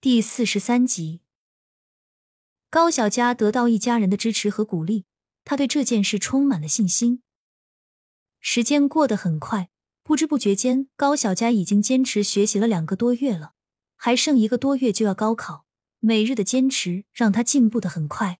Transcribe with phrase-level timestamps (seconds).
[0.00, 1.22] 第四十三集，
[2.70, 5.06] 高小佳得到一家人的支持和鼓励，
[5.44, 7.24] 他对这件事充满了信心。
[8.38, 9.70] 时间过得很快，
[10.04, 13.54] 不知不觉间，高小佳已经坚持学习了两个多月了，
[13.96, 15.66] 还剩一个多月就要高考。
[15.98, 18.38] 每日的坚持让他进步的很快。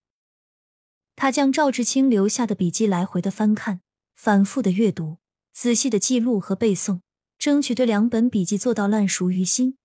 [1.17, 3.81] 他将赵志清留下的笔记来回的翻看，
[4.15, 5.19] 反复的阅读，
[5.53, 7.01] 仔细的记录和背诵，
[7.37, 9.77] 争取对两本笔记做到烂熟于心。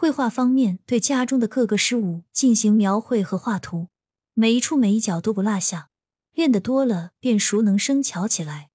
[0.00, 3.88] 绘画方面，对家中的各个事物进行描绘和画图，
[4.32, 5.90] 每一处每一角都不落下。
[6.32, 8.70] 练得多了，便熟能生巧起来。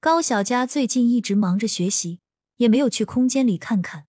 [0.00, 2.18] 高小佳最近一直忙着学习，
[2.56, 4.06] 也没有去空间里看看。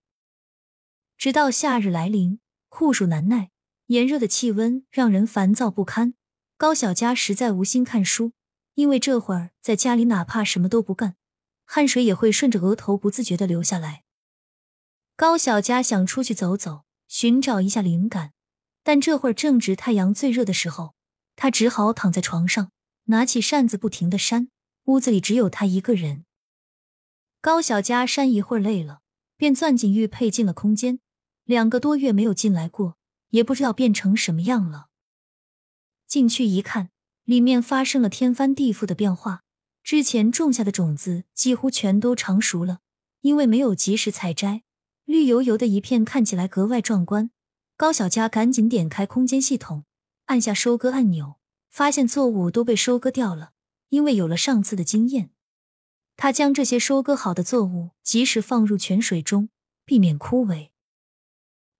[1.15, 2.39] 直到夏日来临，
[2.69, 3.51] 酷暑难耐，
[3.85, 6.15] 炎热的气温让人烦躁不堪。
[6.57, 8.31] 高小佳实在无心看书，
[8.73, 11.17] 因为这会儿在家里，哪怕什么都不干，
[11.65, 14.01] 汗水也会顺着额头不自觉的流下来。
[15.19, 18.31] 高小佳想出去走走，寻找一下灵感，
[18.83, 20.95] 但这会儿正值太阳最热的时候，
[21.35, 22.71] 他只好躺在床上，
[23.07, 24.47] 拿起扇子不停的扇。
[24.85, 26.23] 屋子里只有他一个人。
[27.41, 29.01] 高小佳扇一会儿累了，
[29.35, 31.01] 便钻进玉佩进了空间。
[31.43, 32.95] 两个多月没有进来过，
[33.31, 34.87] 也不知道变成什么样了。
[36.07, 36.91] 进去一看，
[37.25, 39.41] 里面发生了天翻地覆的变化。
[39.83, 42.79] 之前种下的种子几乎全都成熟了，
[43.19, 44.63] 因为没有及时采摘。
[45.09, 47.31] 绿油油的一片，看起来格外壮观。
[47.75, 49.83] 高小佳赶紧点开空间系统，
[50.25, 53.53] 按下收割按钮，发现作物都被收割掉了。
[53.89, 55.31] 因为有了上次的经验，
[56.15, 59.49] 他将这些收割好的作物及时放入泉水中，
[59.83, 60.69] 避免枯萎。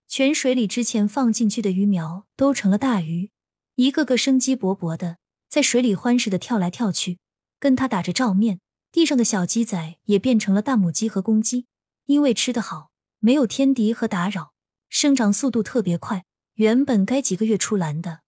[0.08, 3.30] 泉水里之前放进去的鱼苗都成了大鱼，
[3.76, 7.20] 一个个生机勃勃的在水里欢实的跳来跳去，
[7.60, 8.60] 跟他打着照面。
[8.92, 11.68] 地上的小鸡仔也变成了大母鸡和公鸡，
[12.08, 12.89] 因为吃得好。
[13.20, 14.54] 没有天敌和打扰，
[14.90, 16.26] 生长速度特别快。
[16.56, 18.20] 原本该几个月出栏的，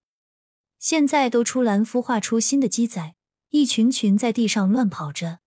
[0.80, 3.14] 现在都出栏孵化出新的鸡仔，
[3.50, 5.40] 一群群在地上乱跑着。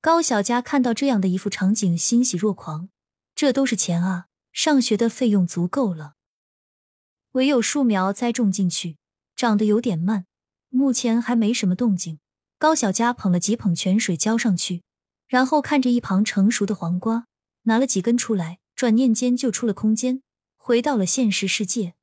[0.00, 2.90] 高小佳看到这样的一幅场景，欣喜若狂。
[3.34, 6.14] 这都是钱啊，上学的费用足够了。
[7.32, 8.98] 唯有树苗栽种进去，
[9.34, 10.26] 长得有点慢，
[10.68, 12.20] 目前还没什么动静。
[12.58, 14.84] 高小佳捧了几捧泉水浇上去，
[15.26, 17.26] 然后看着一旁成熟的黄瓜。
[17.64, 20.22] 拿了几根出来，转念间就出了空间，
[20.56, 21.94] 回到了现实世界。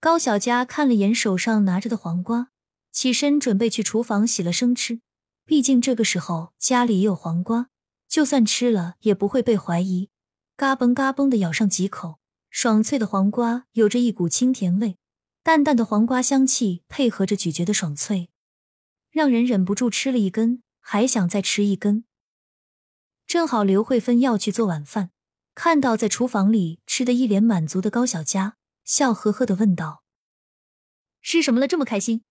[0.00, 2.50] 高小佳看了眼手上拿着的黄瓜，
[2.92, 5.00] 起身准备去厨房洗了生吃。
[5.44, 7.68] 毕竟这个时候家里也有黄瓜，
[8.06, 10.10] 就算吃了也不会被怀疑。
[10.56, 12.18] 嘎嘣嘎嘣的咬上几口，
[12.50, 14.98] 爽脆的黄瓜有着一股清甜味，
[15.42, 18.28] 淡淡的黄瓜香气配合着咀嚼的爽脆，
[19.10, 22.04] 让人忍不住吃了一根，还想再吃一根。
[23.28, 25.10] 正好刘慧芬要去做晚饭，
[25.54, 28.56] 看到在厨房里吃的一脸满足的高小佳，
[28.86, 30.02] 笑呵呵的问道
[31.20, 31.68] ：“吃什么了？
[31.68, 32.22] 这么开心？”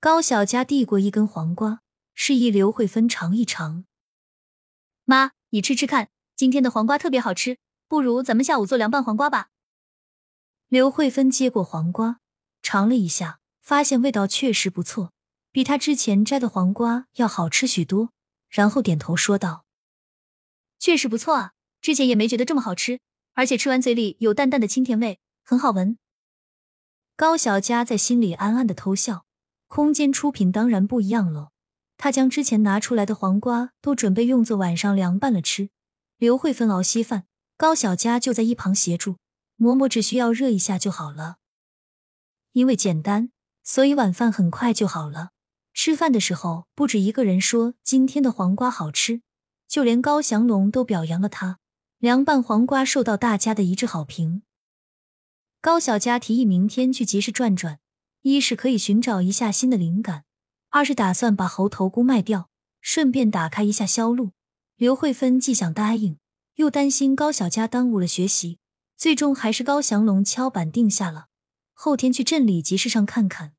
[0.00, 1.82] 高小佳递过一根黄瓜，
[2.14, 3.84] 示意刘慧芬尝一尝。
[5.04, 9.50] 妈，你吃吃看，今天的黄瓜特别好吃，不如咱们下午做凉拌黄瓜吧。
[10.66, 12.18] 刘慧芬接过黄瓜，
[12.60, 15.12] 尝了一下，发现味道确实不错，
[15.52, 18.10] 比她之前摘的黄瓜要好吃许多，
[18.48, 19.65] 然后点头说道。
[20.86, 23.00] 确实不错啊，之前也没觉得这么好吃，
[23.32, 25.98] 而且吃完嘴里有淡淡的清甜味，很好闻。
[27.16, 29.26] 高小佳在心里暗暗的偷笑。
[29.66, 31.50] 空间出品当然不一样了，
[31.96, 35.70] 他将之前拿出来的黄瓜都准备用作晚上凉拌了吃。
[36.18, 37.24] 刘慧芬熬稀饭，
[37.56, 39.16] 高小佳就在一旁协助
[39.58, 41.38] 嬷嬷，只需要热一下就好了。
[42.52, 43.32] 因为简单，
[43.64, 45.30] 所以晚饭很快就好了。
[45.74, 49.22] 吃饭的时候，不止一个人说今天的黄瓜好吃。
[49.68, 51.58] 就连高祥龙都表扬了他，
[51.98, 54.42] 凉拌黄瓜受到大家的一致好评。
[55.60, 57.80] 高小佳提议明天去集市转转，
[58.22, 60.24] 一是可以寻找一下新的灵感，
[60.70, 62.48] 二是打算把猴头菇卖掉，
[62.80, 64.30] 顺便打开一下销路。
[64.76, 66.18] 刘慧芬既想答应，
[66.56, 68.58] 又担心高小佳耽误了学习，
[68.96, 71.26] 最终还是高祥龙敲板定下了
[71.72, 73.54] 后天去镇里集市上看看，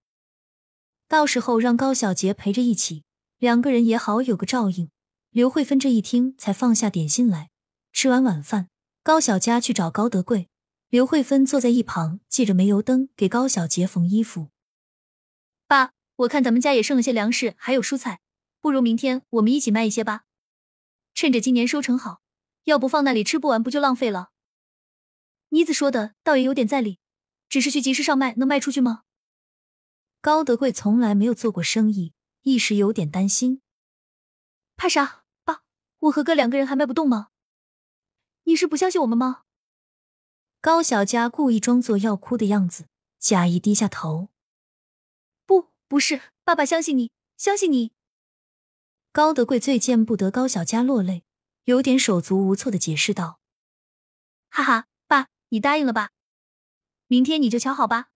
[1.07, 3.03] 到时候让高小杰陪着一起，
[3.37, 4.89] 两个人也好有个照应。
[5.37, 7.51] 刘慧芬这一听，才放下点心来。
[7.93, 8.69] 吃完晚饭，
[9.03, 10.49] 高小佳去找高德贵，
[10.89, 14.49] 刘慧芬坐在一旁，借着煤油灯给高小杰缝衣服。
[15.67, 18.19] 爸，我看咱们家也剩了些粮食，还有蔬菜，
[18.61, 20.23] 不如明天我们一起卖一些吧，
[21.13, 22.23] 趁着今年收成好，
[22.63, 24.29] 要不放那里吃不完，不就浪费了？
[25.49, 26.97] 妮子说的倒也有点在理，
[27.47, 29.03] 只是去集市上卖，能卖出去吗？
[30.19, 33.61] 高德贵从来没有做过生意，一时有点担心。
[34.75, 35.25] 怕啥？
[36.07, 37.29] 我和哥两个人还卖不动吗？
[38.43, 39.43] 你是不相信我们吗？
[40.61, 42.87] 高小佳故意装作要哭的样子，
[43.19, 44.29] 假意低下头。
[45.45, 47.91] 不，不是，爸爸相信你，相信你。
[49.11, 51.23] 高德贵最见不得高小佳落泪，
[51.65, 53.39] 有点手足无措的解释道
[54.49, 56.11] ：“哈哈，爸，你答应了吧？
[57.07, 58.09] 明天你就瞧好吧。”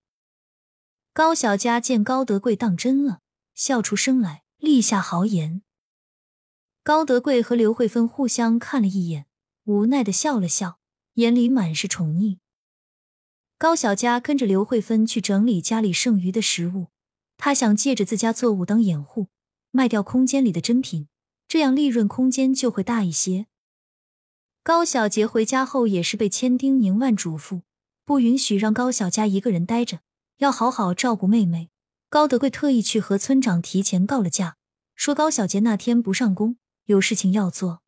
[1.13, 3.19] 高小佳见高德贵当真了，
[3.53, 5.61] 笑出声来，立下豪言。
[6.83, 9.27] 高德贵和刘慧芬互相看了一眼，
[9.65, 10.79] 无奈的笑了笑，
[11.13, 12.39] 眼里满是宠溺。
[13.59, 16.87] 高小佳跟着刘慧芬去整理家里剩余的食物，
[17.37, 19.27] 他想借着自家作物当掩护，
[19.69, 21.07] 卖掉空间里的珍品，
[21.47, 23.45] 这样利润空间就会大一些。
[24.63, 27.61] 高小杰回家后也是被千叮咛万嘱咐，
[28.03, 29.99] 不允许让高小佳一个人待着，
[30.37, 31.69] 要好好照顾妹妹。
[32.09, 34.57] 高德贵特意去和村长提前告了假，
[34.95, 36.57] 说高小杰那天不上工。
[36.91, 37.81] 有事情要做，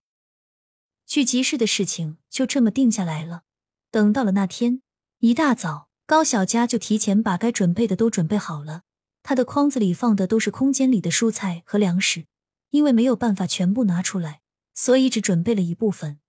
[1.06, 3.44] 去集市的事情就这么定下来了。
[3.92, 4.82] 等到了那天
[5.20, 8.84] 一大早，高小佳就提前把该准备的都准备好了。
[9.22, 12.26] 他的筐子里放的都是空间里的蔬菜和粮食，
[12.72, 14.42] 因为没有办法全部拿出来，
[14.74, 16.20] 所以只准备了一部分。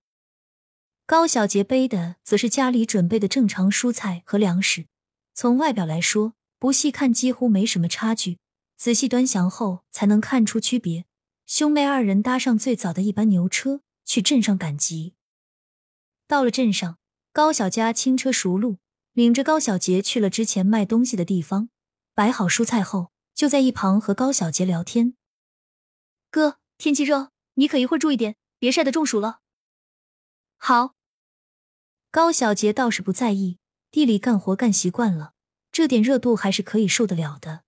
[1.07, 4.87] 高小杰背的则是家里准备的正常蔬菜和粮食，
[5.33, 8.39] 从外表来说，不细看几乎没什么差距，
[8.77, 11.05] 仔细端详后才能看出区别。
[11.47, 15.15] 兄妹二人搭上最早的一班牛车，去镇上赶集。
[16.27, 16.99] 到了镇上，
[17.33, 18.79] 高小佳轻车熟路，
[19.13, 21.69] 领着高小杰去了之前卖东西的地方，
[22.15, 25.15] 摆好蔬菜后，就在一旁和高小杰聊天。
[26.31, 29.41] 哥，天气热，你可一会儿注意点，别晒得中暑了。
[30.57, 30.95] 好。
[32.11, 33.59] 高小杰倒是不在意，
[33.91, 35.35] 地里干活干习惯了，
[35.71, 37.65] 这点热度还是可以受得了的。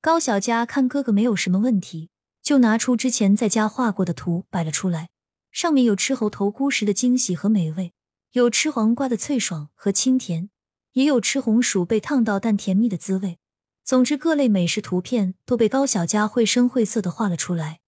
[0.00, 2.10] 高小佳看哥哥没有什么问题。
[2.44, 5.08] 就拿出之前在家画过的图摆了出来，
[5.50, 7.94] 上面有吃猴头菇时的惊喜和美味，
[8.32, 10.50] 有吃黄瓜的脆爽和清甜，
[10.92, 13.38] 也有吃红薯被烫到但甜蜜的滋味。
[13.82, 17.80] 总之，各类美食图片都被高小佳绘声绘色的画了出来。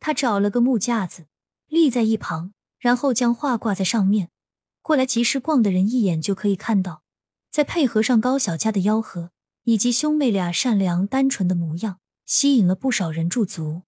[0.00, 1.26] 他找了个木架子
[1.68, 4.30] 立在一旁，然后将画挂在上面，
[4.82, 7.04] 过来集市逛的人一眼就可以看到。
[7.48, 9.30] 再配合上高小佳的吆喝，
[9.62, 12.00] 以及兄妹俩善良单纯的模样。
[12.26, 13.82] 吸引了不少人驻足。